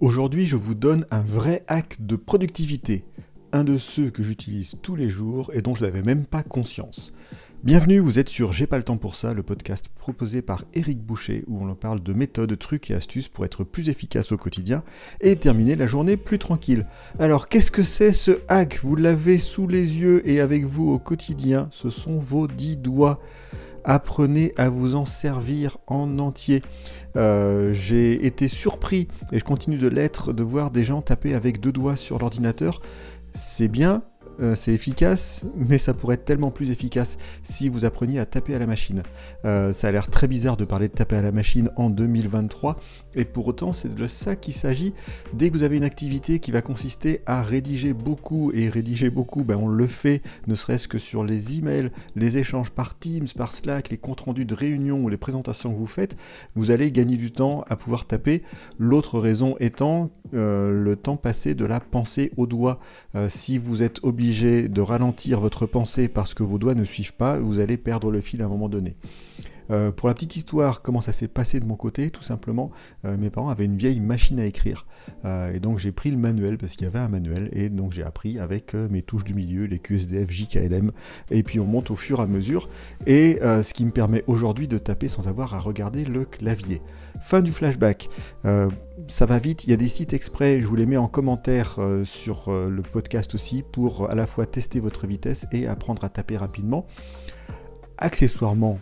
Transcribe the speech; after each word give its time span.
Aujourd'hui, 0.00 0.46
je 0.46 0.54
vous 0.54 0.76
donne 0.76 1.06
un 1.10 1.22
vrai 1.22 1.64
hack 1.66 1.96
de 1.98 2.14
productivité, 2.14 3.04
un 3.50 3.64
de 3.64 3.78
ceux 3.78 4.10
que 4.10 4.22
j'utilise 4.22 4.76
tous 4.80 4.94
les 4.94 5.10
jours 5.10 5.50
et 5.54 5.60
dont 5.60 5.74
je 5.74 5.84
n'avais 5.84 6.02
même 6.02 6.24
pas 6.24 6.44
conscience. 6.44 7.12
Bienvenue, 7.64 7.98
vous 7.98 8.20
êtes 8.20 8.28
sur 8.28 8.52
J'ai 8.52 8.68
pas 8.68 8.76
le 8.76 8.84
temps 8.84 8.96
pour 8.96 9.16
ça, 9.16 9.34
le 9.34 9.42
podcast 9.42 9.88
proposé 9.88 10.40
par 10.40 10.64
Eric 10.72 11.00
Boucher 11.00 11.42
où 11.48 11.66
on 11.66 11.74
parle 11.74 12.00
de 12.00 12.12
méthodes, 12.12 12.56
trucs 12.56 12.92
et 12.92 12.94
astuces 12.94 13.26
pour 13.26 13.44
être 13.44 13.64
plus 13.64 13.88
efficace 13.88 14.30
au 14.30 14.36
quotidien 14.36 14.84
et 15.20 15.34
terminer 15.34 15.74
la 15.74 15.88
journée 15.88 16.16
plus 16.16 16.38
tranquille. 16.38 16.86
Alors, 17.18 17.48
qu'est-ce 17.48 17.72
que 17.72 17.82
c'est 17.82 18.12
ce 18.12 18.38
hack? 18.46 18.78
Vous 18.84 18.94
l'avez 18.94 19.38
sous 19.38 19.66
les 19.66 19.96
yeux 19.96 20.22
et 20.28 20.38
avec 20.38 20.64
vous 20.64 20.90
au 20.90 21.00
quotidien, 21.00 21.66
ce 21.72 21.90
sont 21.90 22.20
vos 22.20 22.46
dix 22.46 22.76
doigts 22.76 23.20
apprenez 23.88 24.52
à 24.56 24.68
vous 24.68 24.94
en 24.94 25.04
servir 25.04 25.78
en 25.88 26.18
entier. 26.18 26.62
Euh, 27.16 27.72
j'ai 27.72 28.24
été 28.26 28.46
surpris, 28.46 29.08
et 29.32 29.38
je 29.38 29.44
continue 29.44 29.78
de 29.78 29.88
l'être, 29.88 30.32
de 30.32 30.42
voir 30.44 30.70
des 30.70 30.84
gens 30.84 31.02
taper 31.02 31.34
avec 31.34 31.58
deux 31.58 31.72
doigts 31.72 31.96
sur 31.96 32.18
l'ordinateur. 32.18 32.80
C'est 33.32 33.68
bien, 33.68 34.02
euh, 34.40 34.54
c'est 34.54 34.72
efficace, 34.72 35.42
mais 35.56 35.78
ça 35.78 35.94
pourrait 35.94 36.14
être 36.14 36.24
tellement 36.24 36.50
plus 36.50 36.70
efficace 36.70 37.18
si 37.42 37.68
vous 37.68 37.84
appreniez 37.84 38.18
à 38.18 38.26
taper 38.26 38.54
à 38.54 38.58
la 38.58 38.66
machine. 38.66 39.02
Euh, 39.44 39.72
ça 39.72 39.88
a 39.88 39.92
l'air 39.92 40.08
très 40.08 40.28
bizarre 40.28 40.56
de 40.56 40.64
parler 40.64 40.88
de 40.88 40.92
taper 40.92 41.16
à 41.16 41.22
la 41.22 41.32
machine 41.32 41.70
en 41.76 41.90
2023, 41.90 42.78
et 43.14 43.24
pour 43.24 43.48
autant 43.48 43.72
c'est 43.72 43.94
de 43.94 44.06
ça 44.06 44.36
qu'il 44.36 44.54
s'agit. 44.54 44.94
Dès 45.32 45.50
que 45.50 45.56
vous 45.56 45.62
avez 45.62 45.76
une 45.76 45.84
activité 45.84 46.38
qui 46.38 46.50
va 46.50 46.62
consister 46.62 47.22
à 47.26 47.42
rédiger 47.42 47.92
beaucoup, 47.92 48.52
et 48.52 48.68
rédiger 48.68 49.10
beaucoup, 49.10 49.44
ben 49.44 49.56
on 49.56 49.68
le 49.68 49.86
fait, 49.86 50.22
ne 50.46 50.54
serait-ce 50.54 50.88
que 50.88 50.98
sur 50.98 51.24
les 51.24 51.58
emails, 51.58 51.90
les 52.16 52.38
échanges 52.38 52.70
par 52.70 52.98
Teams, 52.98 53.28
par 53.36 53.52
Slack, 53.52 53.90
les 53.90 53.98
comptes 53.98 54.20
rendus 54.20 54.44
de 54.44 54.54
réunions 54.54 55.02
ou 55.02 55.08
les 55.08 55.16
présentations 55.16 55.72
que 55.72 55.78
vous 55.78 55.86
faites, 55.86 56.16
vous 56.54 56.70
allez 56.70 56.92
gagner 56.92 57.16
du 57.16 57.30
temps 57.30 57.64
à 57.68 57.76
pouvoir 57.76 58.06
taper. 58.06 58.42
L'autre 58.78 59.18
raison 59.18 59.56
étant 59.60 60.10
euh, 60.34 60.70
le 60.70 60.96
temps 60.96 61.16
passé 61.16 61.54
de 61.54 61.64
la 61.64 61.80
pensée 61.80 62.32
au 62.36 62.46
doigt. 62.46 62.80
si 63.28 63.58
vous 63.58 63.82
êtes 63.82 63.98
obligé 64.02 64.68
de 64.68 64.80
ralentir 64.80 65.40
votre 65.40 65.66
pensée 65.66 66.08
parce 66.08 66.34
que 66.34 66.42
vos 66.42 66.58
doigts 66.58 66.74
ne 66.74 66.84
suivent 66.84 67.14
pas, 67.14 67.38
vous 67.38 67.58
allez 67.58 67.76
perdre 67.76 68.10
le 68.10 68.20
fil 68.20 68.42
à 68.42 68.46
un 68.46 68.48
moment 68.48 68.68
donné. 68.68 68.94
Euh, 69.70 69.90
pour 69.90 70.08
la 70.08 70.14
petite 70.14 70.36
histoire, 70.36 70.82
comment 70.82 71.00
ça 71.00 71.12
s'est 71.12 71.28
passé 71.28 71.60
de 71.60 71.64
mon 71.64 71.76
côté, 71.76 72.10
tout 72.10 72.22
simplement, 72.22 72.70
euh, 73.04 73.16
mes 73.16 73.30
parents 73.30 73.48
avaient 73.48 73.64
une 73.64 73.76
vieille 73.76 74.00
machine 74.00 74.40
à 74.40 74.46
écrire. 74.46 74.86
Euh, 75.24 75.52
et 75.52 75.60
donc 75.60 75.78
j'ai 75.78 75.92
pris 75.92 76.10
le 76.10 76.16
manuel 76.16 76.58
parce 76.58 76.74
qu'il 76.76 76.84
y 76.84 76.88
avait 76.88 76.98
un 76.98 77.08
manuel 77.08 77.48
et 77.52 77.68
donc 77.68 77.92
j'ai 77.92 78.02
appris 78.02 78.38
avec 78.38 78.74
mes 78.74 79.02
touches 79.02 79.24
du 79.24 79.34
milieu, 79.34 79.64
les 79.64 79.78
QSDF, 79.78 80.30
JKLM, 80.30 80.92
et 81.30 81.42
puis 81.42 81.60
on 81.60 81.64
monte 81.64 81.90
au 81.90 81.96
fur 81.96 82.20
et 82.20 82.22
à 82.22 82.26
mesure. 82.26 82.68
Et 83.06 83.38
ce 83.42 83.74
qui 83.74 83.84
me 83.84 83.90
permet 83.90 84.24
aujourd'hui 84.26 84.68
de 84.68 84.78
taper 84.78 85.08
sans 85.08 85.28
avoir 85.28 85.54
à 85.54 85.58
regarder 85.58 86.04
le 86.04 86.24
clavier. 86.24 86.82
Fin 87.20 87.40
du 87.40 87.52
flashback. 87.52 88.08
ça 88.44 89.26
va 89.26 89.38
vite, 89.38 89.64
il 89.64 89.70
y 89.70 89.72
a 89.72 89.76
des 89.76 89.88
sites 89.88 90.12
exprès, 90.12 90.60
je 90.60 90.66
vous 90.66 90.76
les 90.76 90.86
mets 90.86 90.96
en 90.96 91.08
commentaire 91.08 91.78
sur 92.04 92.50
le 92.50 92.82
podcast 92.82 93.34
aussi 93.34 93.62
pour 93.62 94.10
à 94.10 94.14
la 94.14 94.26
fois 94.26 94.46
tester 94.46 94.80
votre 94.80 95.06
vitesse 95.06 95.46
et 95.52 95.66
apprendre 95.66 96.04
à 96.04 96.08
taper 96.08 96.36
rapidement. 96.36 96.86
Accessoirement, 97.98 98.78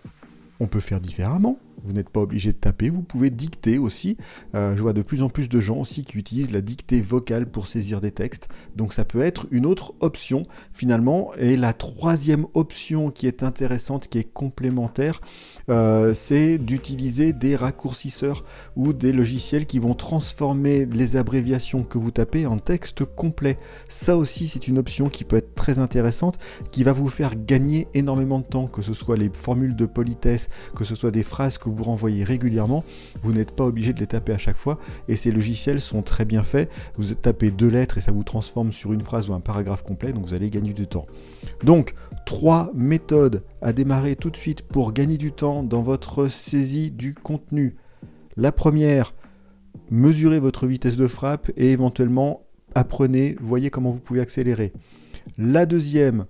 on 0.60 0.66
peut 0.66 0.80
faire 0.80 1.00
différemment. 1.00 1.58
Vous 1.86 1.92
n'êtes 1.92 2.10
pas 2.10 2.20
obligé 2.20 2.52
de 2.52 2.56
taper, 2.56 2.90
vous 2.90 3.02
pouvez 3.02 3.30
dicter 3.30 3.78
aussi. 3.78 4.16
Euh, 4.56 4.76
je 4.76 4.82
vois 4.82 4.92
de 4.92 5.02
plus 5.02 5.22
en 5.22 5.28
plus 5.28 5.48
de 5.48 5.60
gens 5.60 5.76
aussi 5.76 6.02
qui 6.02 6.18
utilisent 6.18 6.50
la 6.50 6.60
dictée 6.60 7.00
vocale 7.00 7.46
pour 7.46 7.68
saisir 7.68 8.00
des 8.00 8.10
textes. 8.10 8.48
Donc 8.74 8.92
ça 8.92 9.04
peut 9.04 9.22
être 9.22 9.46
une 9.52 9.66
autre 9.66 9.94
option 10.00 10.46
finalement. 10.72 11.30
Et 11.38 11.56
la 11.56 11.72
troisième 11.72 12.46
option 12.54 13.12
qui 13.12 13.28
est 13.28 13.44
intéressante, 13.44 14.08
qui 14.08 14.18
est 14.18 14.32
complémentaire, 14.32 15.20
euh, 15.68 16.12
c'est 16.12 16.58
d'utiliser 16.58 17.32
des 17.32 17.54
raccourcisseurs 17.54 18.44
ou 18.74 18.92
des 18.92 19.12
logiciels 19.12 19.66
qui 19.66 19.78
vont 19.78 19.94
transformer 19.94 20.86
les 20.86 21.16
abréviations 21.16 21.84
que 21.84 21.98
vous 21.98 22.10
tapez 22.10 22.46
en 22.46 22.58
texte 22.58 23.04
complet. 23.04 23.58
Ça 23.88 24.16
aussi 24.16 24.48
c'est 24.48 24.66
une 24.66 24.78
option 24.78 25.08
qui 25.08 25.22
peut 25.22 25.36
être 25.36 25.54
très 25.54 25.78
intéressante, 25.78 26.38
qui 26.72 26.82
va 26.82 26.92
vous 26.92 27.08
faire 27.08 27.34
gagner 27.36 27.86
énormément 27.94 28.40
de 28.40 28.44
temps, 28.44 28.66
que 28.66 28.82
ce 28.82 28.92
soit 28.92 29.16
les 29.16 29.30
formules 29.32 29.76
de 29.76 29.86
politesse, 29.86 30.48
que 30.74 30.84
ce 30.84 30.96
soit 30.96 31.12
des 31.12 31.22
phrases 31.22 31.58
que 31.58 31.68
vous 31.68 31.75
renvoyez 31.84 32.24
régulièrement, 32.24 32.84
vous 33.22 33.32
n'êtes 33.32 33.52
pas 33.52 33.64
obligé 33.64 33.92
de 33.92 34.00
les 34.00 34.06
taper 34.06 34.32
à 34.32 34.38
chaque 34.38 34.56
fois 34.56 34.78
et 35.08 35.16
ces 35.16 35.30
logiciels 35.30 35.80
sont 35.80 36.02
très 36.02 36.24
bien 36.24 36.42
faits. 36.42 36.70
Vous 36.96 37.14
tapez 37.14 37.50
deux 37.50 37.68
lettres 37.68 37.98
et 37.98 38.00
ça 38.00 38.12
vous 38.12 38.24
transforme 38.24 38.72
sur 38.72 38.92
une 38.92 39.02
phrase 39.02 39.28
ou 39.28 39.34
un 39.34 39.40
paragraphe 39.40 39.82
complet, 39.82 40.12
donc 40.12 40.24
vous 40.24 40.34
allez 40.34 40.50
gagner 40.50 40.72
du 40.72 40.86
temps. 40.86 41.06
Donc, 41.64 41.94
trois 42.24 42.70
méthodes 42.74 43.42
à 43.62 43.72
démarrer 43.72 44.16
tout 44.16 44.30
de 44.30 44.36
suite 44.36 44.62
pour 44.62 44.92
gagner 44.92 45.18
du 45.18 45.32
temps 45.32 45.62
dans 45.62 45.82
votre 45.82 46.28
saisie 46.28 46.90
du 46.90 47.14
contenu. 47.14 47.76
La 48.36 48.52
première, 48.52 49.14
mesurez 49.90 50.40
votre 50.40 50.66
vitesse 50.66 50.96
de 50.96 51.06
frappe 51.06 51.50
et 51.56 51.72
éventuellement 51.72 52.42
apprenez, 52.74 53.36
voyez 53.40 53.70
comment 53.70 53.90
vous 53.90 54.00
pouvez 54.00 54.20
accélérer. 54.20 54.72
La 55.38 55.66
deuxième, 55.66 56.26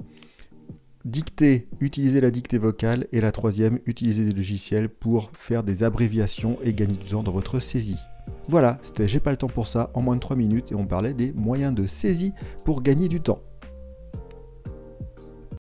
dictée, 1.06 1.68
utilisez 1.80 2.20
la 2.20 2.30
dictée 2.30 2.58
vocale. 2.58 3.06
Et 3.12 3.20
la 3.20 3.32
troisième, 3.32 3.78
utilisez 3.86 4.24
des 4.24 4.34
logiciels 4.34 4.88
pour 4.88 5.30
faire 5.32 5.62
des 5.62 5.82
abréviations 5.84 6.58
et 6.62 6.74
gagner 6.74 6.96
du 6.96 7.08
temps 7.08 7.22
dans 7.22 7.32
votre 7.32 7.60
saisie. 7.60 8.00
Voilà, 8.48 8.78
c'était 8.82 9.06
J'ai 9.06 9.20
pas 9.20 9.30
le 9.30 9.36
temps 9.36 9.46
pour 9.46 9.66
ça 9.66 9.90
en 9.94 10.02
moins 10.02 10.16
de 10.16 10.20
3 10.20 10.36
minutes 10.36 10.72
et 10.72 10.74
on 10.74 10.86
parlait 10.86 11.14
des 11.14 11.32
moyens 11.32 11.74
de 11.74 11.86
saisie 11.86 12.32
pour 12.64 12.82
gagner 12.82 13.08
du 13.08 13.20
temps. 13.20 13.40